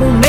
will 0.00 0.21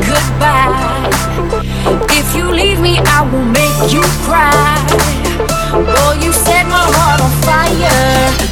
goodbye. 0.00 1.10
If 2.10 2.34
you 2.34 2.50
leave 2.50 2.80
me, 2.80 2.98
I 2.98 3.22
will 3.30 3.44
make 3.44 3.92
you 3.92 4.02
cry. 4.24 4.52
You 6.22 6.32
set 6.32 6.66
my 6.66 6.84
heart 6.96 7.20
on 7.20 7.32
fire. 7.42 8.51